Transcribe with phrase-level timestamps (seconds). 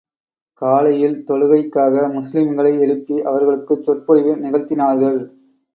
[0.61, 5.19] காலையில் தொழுகைக்காக முஸ்லிம்களை எழுப்பி அவர்களுக்குச் சொற்பொழிவு நிகழ்த்தினார்கள்.